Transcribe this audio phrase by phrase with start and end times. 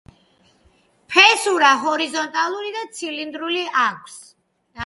[1.15, 4.21] ფესურა ჰორიზონტალური და ცილინდრული აქვს.